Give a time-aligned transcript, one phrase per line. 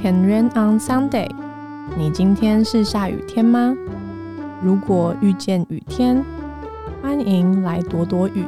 [0.00, 1.28] Can rain on Sunday？
[1.96, 3.74] 你今天是下雨天吗？
[4.62, 6.24] 如果遇见雨天，
[7.00, 8.44] 欢迎来躲躲雨。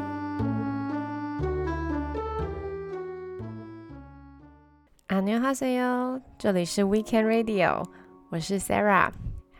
[5.09, 7.85] 阿牛哈塞哟，这里是 Weekend Radio，
[8.31, 9.11] 我是 Sarah。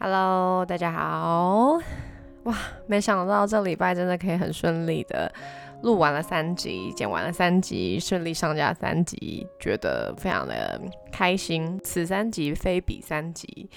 [0.01, 1.79] Hello，大家好。
[2.45, 2.55] 哇，
[2.87, 5.33] 没想到这礼拜真的可以很顺利的。
[5.83, 10.81] 录完了三集，剪完了三集，顺利上架三集，觉得非常的
[11.13, 11.79] 开心。
[11.85, 13.69] 此三集非彼三集，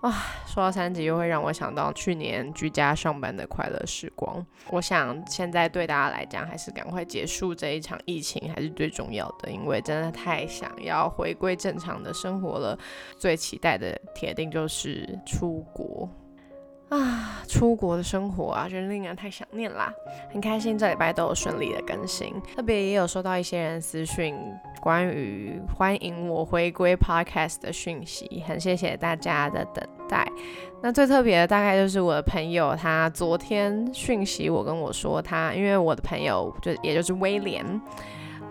[0.00, 0.12] 哇！
[0.46, 4.44] 说到三集，又会让我想到去年居家上班的快乐时光。
[4.70, 12.78] 我想现在对大家来讲，还是赶快结束这一场疫情，还是最重要的，因为真的太想要回归正常的生活了。
[13.18, 16.08] 最期待的铁定就是出国。
[16.92, 19.90] 啊，出国的生活啊，真令人太想念啦。
[20.30, 24.36] 很开心这礼拜都有顺利的更新，特别也有收到一些人私讯
[24.78, 30.30] 关于欢迎我回归 podcast 的讯息，很谢谢大家的等待。
[30.82, 37.64] 那最特别的大概就是我的朋友，他昨天讯息我跟我说，他因为我的朋友就也就是威廉。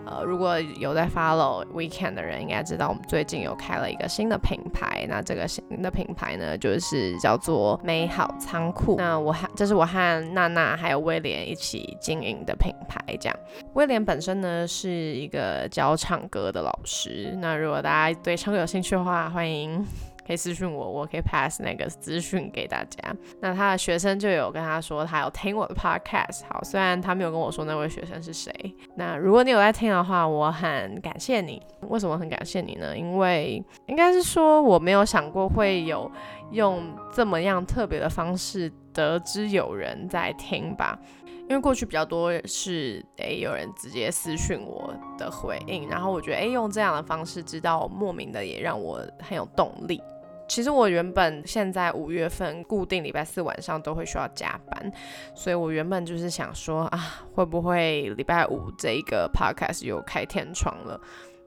[0.04, 5.06] 呃，如果有在 follow Weekend 的人，应该知道我们最近有开了一个新的品牌。
[5.08, 8.96] 那这个新的品牌呢，就是叫做美好仓库。
[8.98, 13.00] 那我和这是我和娜娜还有威廉一起经营的品牌。
[13.20, 13.38] 这样，
[13.74, 17.36] 威廉本身呢是一个教唱歌的老师。
[17.40, 19.84] 那如果大家对唱歌有兴趣的话，欢迎。
[20.26, 23.14] 可以私信我，我可以 pass 那个资讯给大家。
[23.40, 26.42] 那他的学生就有跟他说，他有听我的 podcast。
[26.48, 28.52] 好，虽然他没有跟我说那位学生是谁。
[28.96, 31.60] 那如果你有在听的话，我很感谢你。
[31.88, 32.96] 为什么很感谢你呢？
[32.96, 36.10] 因为应该是说我没有想过会有
[36.52, 40.98] 用这么样特别的方式得知有人在听吧。
[41.48, 50.00] 因为过去比较多是诶有人直接私讯我的回应，然后我觉得诶用这样的方式知道莫名的也让我很有动力。
[50.48, 54.92] 其实我原本现在五月份固定礼拜四晚上都会需要加班，
[55.34, 60.98] 所以我原本就是想说啊会不会礼拜五这一个 podcast 又开天窗了。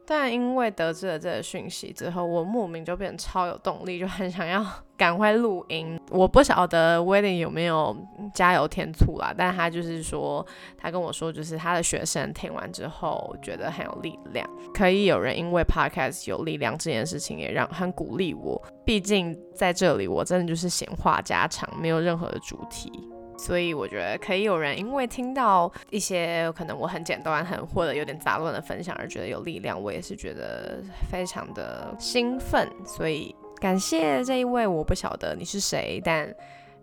[0.06, 6.00] 但因为得知了这个讯息之后，我莫名就变得超有动力，就很想要 赶快录音。
[6.12, 7.96] 我不晓得威廉有没有
[8.34, 10.46] 加油添醋啦，但他就是说，
[10.78, 18.62] 他跟我说，就是他的学生听完之后觉得很有力量，可以有人因为 podcast 有力量这件事情也让很鼓励我。
[18.86, 22.92] 毕竟在这里，我真的就是闲话家常，没有任何的主题。
[23.38, 32.68] 所以我觉得可以有人因为听到一些可能我很简单、很或者有点杂乱的分享而觉得有力量，我也是觉得非常的兴奋。
[32.86, 36.34] 所以感谢这一位，我不晓得你是谁，但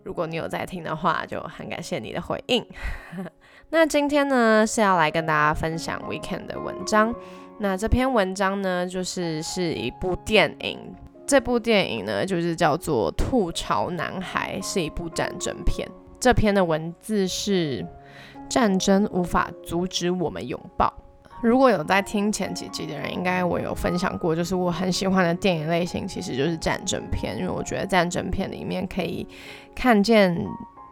[0.03, 2.65] 如果你有在听的话，就很感谢你的回应。
[3.69, 7.13] 那今天呢是要来跟大家分享 Weekend 的文章。
[7.59, 10.79] 那这篇文章呢就是是一部电影，
[11.25, 15.87] 这部电影呢就是叫做《吐槽男孩》，是一部战争片。
[16.23, 17.85] 这篇的文字是：
[18.47, 20.93] 战争无法阻止我们拥抱。
[21.41, 29.27] 如果有在听前几集的人，应该我有分享过，就是我很喜欢的电影类型其实就是战争片，因为我觉得战争片里面可以
[29.75, 30.33] 看见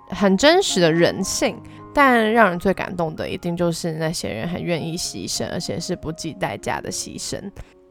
[0.09, 1.55] 很真实的人性，
[1.93, 7.41] 但让人最感动的一定就是那些人很愿意牺牲，而且是不计代价的牺牲。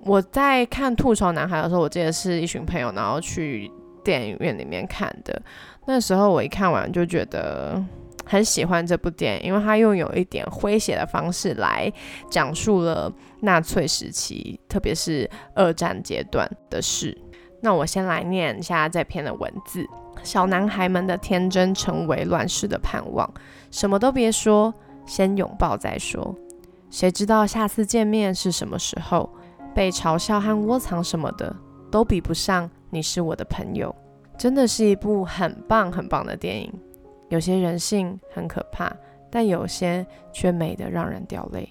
[0.04, 3.72] 我在看《吐槽男孩》的时候，我记得是一群朋友，然后去
[4.04, 5.40] 电影院里面看的。
[5.86, 7.82] 那时候我一看完就觉得
[8.26, 11.92] 很喜欢这部电影，因为它用有一点诙谐的方式来
[12.30, 17.16] 讲述了纳粹时期，特别是二战阶段的事。
[17.60, 19.84] 那我先来念一下这篇的文字：
[20.22, 23.28] 小男孩们的天真成为乱世的盼望，
[23.70, 24.72] 什么都别说，
[25.04, 26.34] 先拥抱再说。
[26.88, 29.28] 谁知道下次见面是什么时候？
[29.72, 31.54] 被嘲笑和窝藏什么的
[31.92, 33.94] 都比不上你是我的朋友。
[34.36, 36.72] 真的是一部很棒很棒的电影，
[37.28, 38.90] 有些人性很可怕，
[39.30, 41.68] 但有些却美得让人掉泪。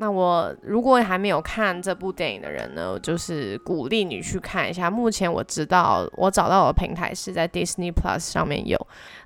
[0.00, 4.88] 那我如果还没有看这部电影的人呢，就是鼓励你去看一下。
[4.88, 8.78] 目前我知道我找到的平台是在 Disney Plus 上面有。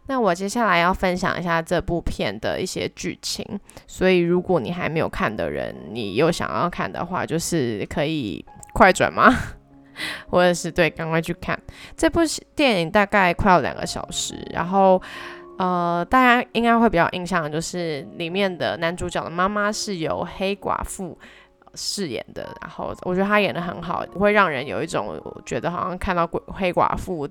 [0.06, 3.46] 那我接下来要分享一下这部片的一些剧情，
[3.86, 9.30] 所以如果你还没有看的人，你又想要看的话，就是可以快转吗？
[10.30, 11.58] 我也是，对，赶快去看
[11.96, 12.20] 这部
[12.54, 14.34] 电影，大概快要两个小时。
[14.52, 15.00] 然后，
[15.58, 21.18] 呃，大家应该会比较印象的就是里面的男主角的妈妈是由黑寡妇
[21.74, 22.48] 饰演的。
[22.60, 27.28] 然后，我觉得她演的很好，不会让人有一种觉得好像看到鬼黑寡妇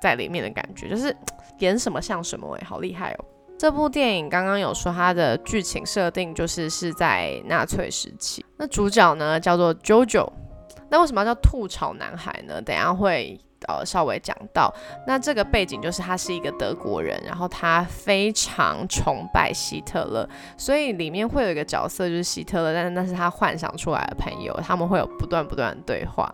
[0.00, 1.14] 在里面的感觉，就是
[1.58, 3.24] 演什么像什么，哎，好厉害哦！
[3.58, 10.30] 这部电影刚刚有说它的剧情设定就是是在纳粹时期，那主角呢叫做 JoJo。
[10.88, 12.60] 那为什么要叫吐槽男孩呢？
[12.62, 14.72] 等下会呃稍微讲到。
[15.06, 26.32] 那这个背景就是他是一个德国人，然后他非常崇拜希特勒，所以里面会有一个角色就是希特勒，但是那是他幻想出来的朋友，他们会有不断不断的对话，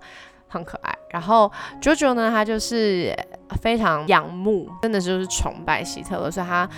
[0.48, 0.94] 很可爱。
[1.10, 1.50] 然后
[1.80, 3.14] JoJo 呢，他就是
[3.60, 6.68] 非常仰慕，真的就是崇拜希特勒，所以他。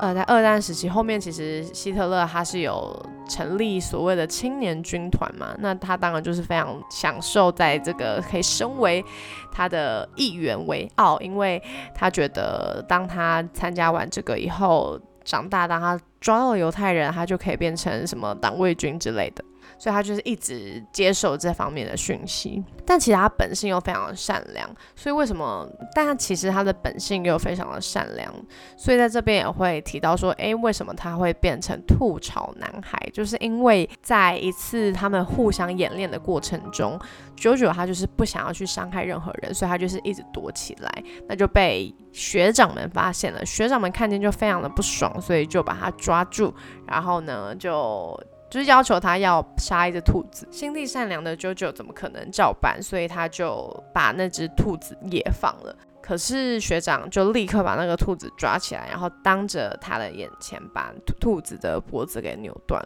[0.00, 2.90] 呃，在二战时期后面，其实希特勒他是有
[3.28, 9.04] 成立所谓的青年军团嘛，那他当然就是非常享受在这个可以升为
[9.52, 11.62] 他的议员为傲，因为
[11.94, 19.44] 他觉得当他参加完这个以后，长大当他抓到犹太人，他就可以变成什么党卫军之类的。
[19.80, 24.68] 所以他就是一直接受这方面的讯息，但其实他本性又非常的善良。
[24.94, 25.66] 所以为什么？
[25.94, 28.30] 但他其实他的本性又非常的善良。
[28.76, 33.00] 所以在这边也会提到说，诶，为什么他会变成吐槽男孩？
[33.10, 37.00] 就是因为在一次他们互相演练的过程中，
[37.34, 43.46] 九九他就是不想要去伤害任何人，所以他就是一直躲起来，那就被学长们发现了。
[43.46, 46.54] 学长们看见就非常的不爽，所以就把他抓住，
[46.86, 48.14] 然后呢就。
[48.50, 52.82] 就是要求他要杀一只兔子，心地善良的 JoJo 怎么可能照办？
[52.82, 55.74] 所以他就把那只兔子也放了。
[56.02, 62.84] 可是学长就立刻把那个兔子抓起来，然后当着他的眼前把兔子的脖子给扭断。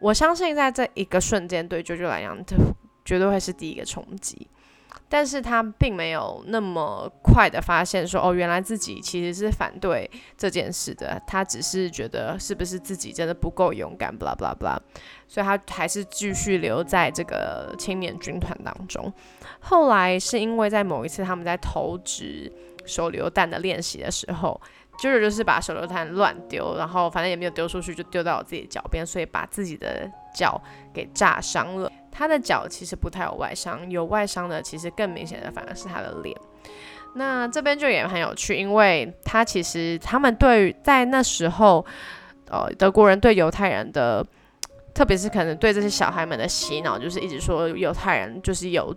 [0.00, 2.56] 我相信在这一个瞬间，对 JoJo 来讲，这
[3.04, 4.48] 绝对会是第一个冲击。
[5.12, 11.20] 但是他并没有那么快的发现说，哦，原来自己其实是反对这件事的。
[11.26, 14.78] 他只是觉得是不是自己真的不够勇敢，blah blah blah，
[15.28, 19.12] 所以他还是继续留在这个青年军团当中。
[19.60, 22.50] 后来是因为在某一次他们在投掷
[22.86, 24.58] 手榴弹的练习的时候，
[24.98, 30.58] 就是就是把手榴弹乱丢，然后反正也没有丢出去，就丢到我自己脚边，所以把自己的脚
[30.94, 31.92] 给炸伤了。
[32.12, 36.36] 他的脚其实不太有外伤，有外伤的其实更明显的反而是他的脸。
[37.14, 41.84] 那这边就也很有趣，因为他其实他们对在那时候，
[42.48, 44.24] 呃，德国人对犹太人的，
[44.94, 48.94] 特别是可能对这些小孩们的洗脑，就是一直说犹太人就是有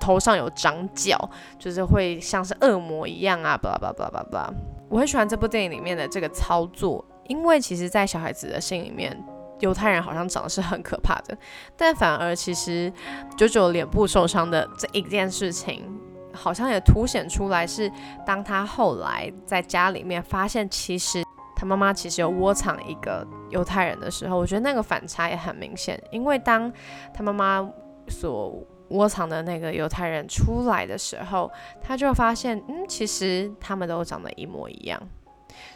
[0.00, 1.18] 头上有长角，
[1.58, 4.54] 就是会像是恶魔一样啊，巴拉巴拉巴拉巴拉。
[4.88, 9.16] 我很喜欢这部电影里面的这个操作，因为其实，在小孩子的心里面。
[9.60, 11.36] 犹太人好像长得是很可怕的，
[11.76, 12.92] 但反而其实
[13.36, 15.84] 九九脸部受伤的这一件事情，
[16.32, 17.90] 好像也凸显出来是
[18.26, 21.24] 当他后来在家里面发现，其实
[21.56, 25.98] 他妈妈其实有窝藏一个犹太人的时候，我觉得那个反差也很明显。
[26.10, 26.70] 因为当
[27.14, 27.66] 他妈妈
[28.08, 31.50] 所窝藏的那个犹太人出来的时候，
[31.80, 35.00] 他就发现，嗯，其实他们都长得一模一样。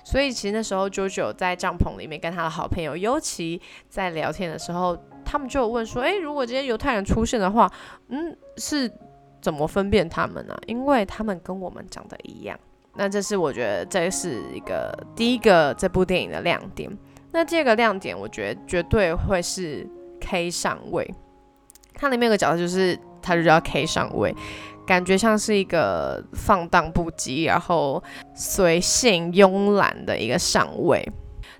[0.04, 7.70] 所以其实那时候，JoJo 在帐篷里面跟他的好朋友尤其在聊天的时候，他们就问说：“诶，如果今天犹太人出现的话，
[8.08, 8.90] 嗯，是
[9.40, 10.56] 怎么分辨他们呢？
[10.66, 12.58] 因为他们跟我们长得一样。”
[12.96, 16.90] 那这是我觉得这是一个第一个这部电影的亮点。
[17.32, 19.88] 那第二个亮点，我觉得绝对会是
[20.20, 21.08] K 上位。
[21.94, 24.34] 它里面有个角色就是，他就叫 K 上位。
[24.90, 28.02] 感觉像是一个放荡不羁，然后
[28.34, 31.08] 随性慵懒的一个上位。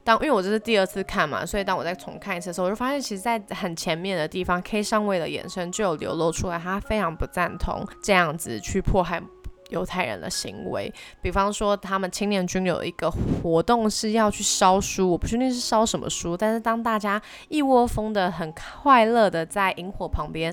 [0.03, 9.23] 当因为我这是第二次看嘛，所以当我再重看一次的时候，我就发现其实，在很前面的地方，K 上位的眼神就有流露出来，他非常不赞同这样子去迫害
[9.69, 10.93] 犹太人的行为。
[11.23, 20.52] 比方说，他们青年军有一个活动是要去烧书，我不确定是烧什么书，但是当大家一窝蜂的、很快乐的在萤火旁边。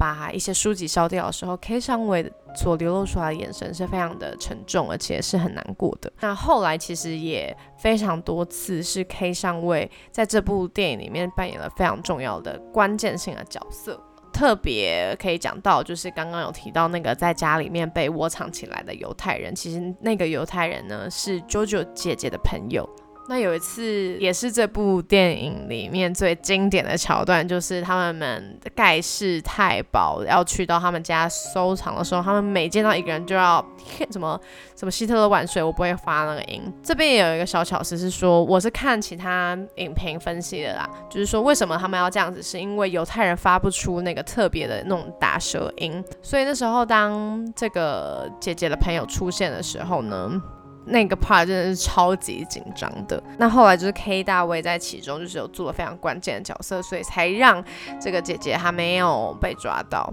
[0.00, 6.10] 把一些书籍烧掉的时候，K 上尉所流露出来的眼神是非常的沉重，而且是很难过的。
[6.20, 14.02] 那后来其实也非常多次是 K 上尉在这部电影里面扮演了非常重要的关键性的角色。
[14.32, 22.88] 特别可以讲到，就是刚刚有提到那个在家里面被窝藏起来的犹太人，其实那个犹太人呢是 JoJo 姐姐的朋友。
[23.30, 33.64] 那有一次，也是这部电影里面最经典的桥段，就是他们们盖世太保要去到他们家收藏的时候，他们每见到一个人就要
[34.10, 34.36] 什么
[34.74, 36.60] 什么希特勒万岁，我不会发那个音。
[36.82, 50.42] 这边也有一个小巧思是说，我是看其他影评分析的啦，就是说为什么他们要这样子，是因为犹太人发不出那个特别的那种打舌音，所以那时候当这个姐姐的朋友出现的时候呢。
[50.86, 53.22] 那个 part 真的是超级紧张的。
[53.38, 57.62] 那后来就是 K 大卫在其中就是有做了非常关键的角色，所以才让
[58.00, 60.12] 这个姐姐她没有被抓到。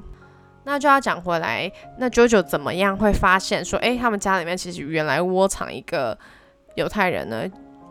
[0.64, 6.18] 那就要讲回来，那 JoJo 怎么样会发现说，哎，他们家里面其实原来窝藏一个
[6.76, 7.46] 犹太人呢？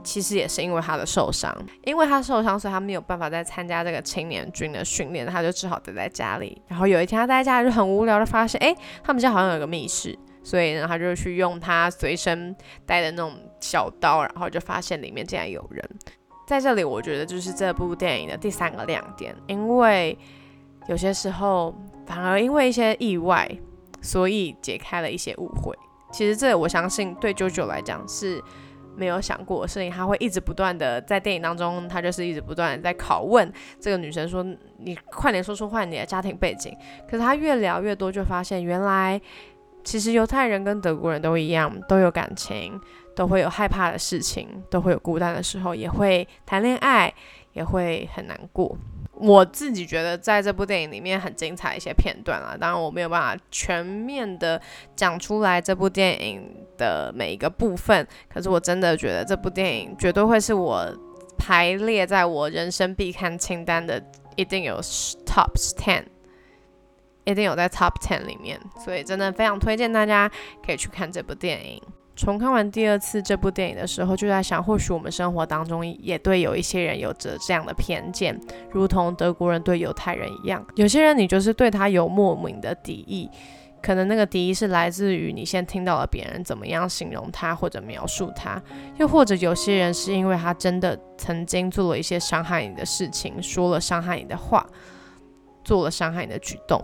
[0.05, 1.53] 其实也是因为他的受伤，
[1.83, 6.63] 因为他受伤，所以他没有办法再参加这个青年军的训练，他就只好待在家里。
[6.69, 10.17] 然后有一天他待在家里就很无聊的发现，哎，他们家好像有个密室，
[10.47, 12.55] 所以呢，他就去用他随身
[12.87, 15.83] 带的那种小刀，然后就发现里面竟然有人。
[16.47, 20.17] 在这里，我觉得就是这部电影的第三个亮点，因为
[20.87, 21.75] 有些时候
[22.07, 23.51] 反而因为一些意外，
[24.01, 25.77] 所以解开了一些误会。
[26.13, 28.41] 其实这我相信对九九来讲是。
[28.99, 34.43] 没有想过的事情，他会一直不断的在电影当中，他就是一直不断的在拷问这个女生说
[34.81, 36.75] ：“你快点说出话，你的家庭背景。”
[37.07, 39.21] 可是他越聊越多，就发现原来
[39.87, 42.79] 其实犹太人跟德国人都一样，都有感情，
[43.15, 47.15] 都会有害怕的事情，都会有孤单的时候，也会谈恋爱，
[47.53, 48.77] 也会很难过。
[49.15, 54.61] 我自己觉得在这部电影里面很精彩一些片段啊，当然我没有办法全面的
[54.97, 56.43] 讲出来这部电影
[56.77, 60.85] 的每一个部分，可是我真的觉得这部电影绝对会是我
[61.39, 64.03] 排列在我人生必看清单的，
[64.35, 64.79] 一定有
[65.25, 66.03] top ten，
[67.27, 70.31] 一定有在 top ten 里面，所以真的非常推荐大家
[70.65, 71.83] 可以去看这部电影。
[72.15, 78.41] 重看完第二次这部电影的时候，就在想，或许我们生活当中也对有一些人有着这样的偏见，
[78.71, 80.67] 如同德国人对犹太人一样。
[80.77, 83.29] 有些人你就是对他有莫名的敌意，
[83.83, 88.63] 可能那个敌意是来自于你先听到了别人怎么样形容他或者描述他，
[88.97, 94.67] 又或者有些人是因为他真的曾经做了一些伤害你的事情，说了伤害你的话，
[95.63, 96.83] 做了伤害你的举动。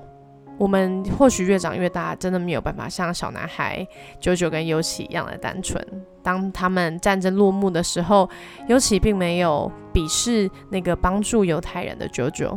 [0.58, 3.86] 我们或许越长越大，真的没有办法像小男孩
[4.20, 5.84] 九九跟尤其一样的单纯。
[6.22, 8.28] 当他们战争落幕的时候，
[8.68, 12.56] 尤其并没有鄙视那个帮助犹太人的九九，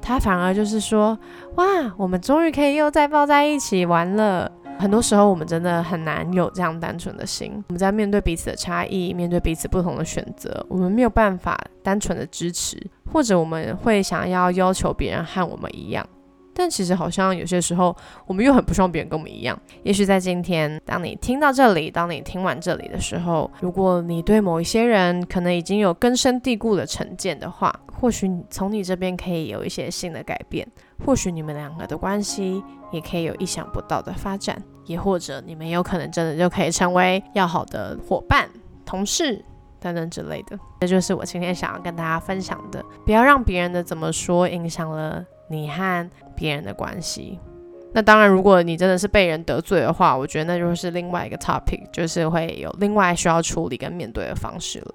[0.00, 1.18] 他反而就是说
[1.56, 1.64] ：“哇，
[1.98, 7.52] 我们终于可以又再抱在一起玩了。”很多时候，我们真的很难有这样单纯的心。
[7.68, 12.80] 我们在面对彼此的差异，面对彼此不同的选择，我们没有办法单纯的支持，
[13.12, 16.04] 或者我们会想要要求别人和我们一样。
[16.54, 19.58] 但其实好像有些时候，我们又很不希望别人跟我们一样。
[19.82, 30.66] 也许在今天，当你听到这里，当你听完这里的时候，如果你对某一些人可能已经有根深蒂固的成见的话，或许从你这边可以有一些新的改变。
[31.04, 38.48] 或许你们两个的关系也可以有意想不到的发展，也或者你们有可能真的就可以成为要好的伙伴、
[38.84, 39.44] 同事
[39.80, 40.56] 等等之类的。
[40.80, 42.84] 这就是我今天想要跟大家分享的。
[43.04, 46.10] 不要让别人的怎么说影响了你和。
[46.34, 47.38] 别人的关系，
[47.92, 54.94] 那当然，如果你真的是被人得罪的话，我觉得那就是另外一个 topic，就是会有另外需要处理跟面对的方式了。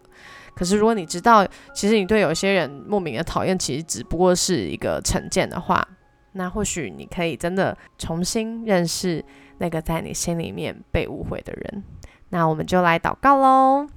[0.55, 5.87] 可是，如果你知道，其实你对有些人莫名的讨厌，其实只不过是一个成见的话，
[6.33, 9.23] 那或许你可以真的重新认识
[9.59, 11.83] 那个在你心里面被误会的人。
[12.29, 13.87] 那我们就来祷告喽，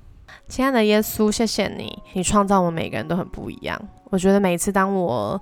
[0.46, 3.80] 亲爱的耶稣，谢谢你，你创造我们每个人都很不一样。
[4.10, 5.40] 我觉得每次当我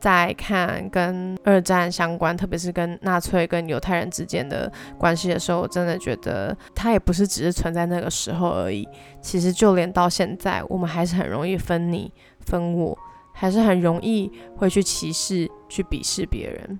[0.00, 8.88] 在看跟二战相关，特别是跟纳粹跟犹太人之间的关系的时候，我真的觉得它也不是只是存在那个时候而已。
[9.20, 12.98] 其实就连到现在，我们还是很容易分你分我，
[13.34, 16.78] 还是很容易会去歧视、去鄙视别人。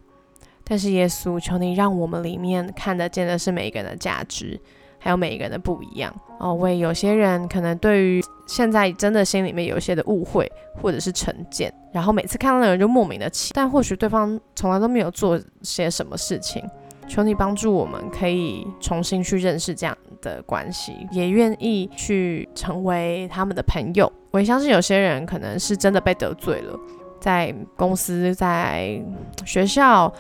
[0.65, 4.59] 但是耶稣，求你让我们里面看得见的是每一个人的价值。
[5.01, 16.63] 还有每一个人的不一样哦，为有些人可能对于现在真的心里面有一些的误会或者是成见，然后每次看到那个人就莫名的气，但或许对方从来都没有做些什么事情。
[17.09, 24.11] 求你帮助我们，可以重新去认识这样的关系，也愿意去成为他们的朋友。
[24.31, 26.79] 我也相信有些人可能是真的被得罪了，
[27.19, 29.03] 在公司、在
[29.45, 30.13] 学校、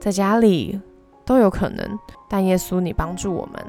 [0.00, 0.80] 在家里
[1.24, 1.98] 都有可能。
[2.28, 3.64] 但耶稣，你帮助我们。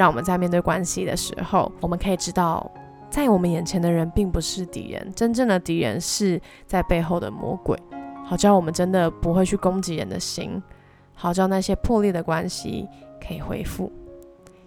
[0.00, 2.70] 让我们在面对关系的时候，我们可以知道，
[3.10, 7.78] 在我们眼前的人并不是敌人，真正的敌人是在背后的魔鬼。
[8.24, 10.62] 好叫我们真的不会去攻击人的心，
[11.12, 12.88] 好叫那些破裂的关系
[13.20, 13.92] 可以恢复。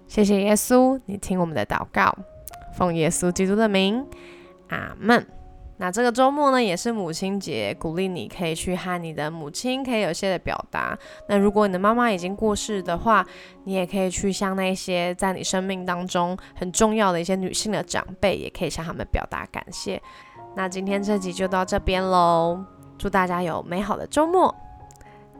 [0.07, 2.15] 谢谢耶稣，你听我们的祷告，
[2.75, 4.05] 奉耶稣基督的名，
[4.67, 5.25] 阿门。
[5.77, 10.97] 那这个周末呢，也是母亲节，鼓励你可以去和你的母亲可以有些的表达。
[11.27, 13.25] 那如果你的妈妈已经过世的话，
[13.63, 20.01] 你也可以去向那些在你生命当中很重要的一些女性的长辈，也可以向他们表达感谢。
[20.55, 22.63] 那今天这集就到这边喽，
[22.97, 24.53] 祝大家有美好的周末。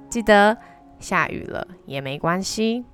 [0.09, 0.57] 记得
[0.99, 2.85] 下雨了也没关系。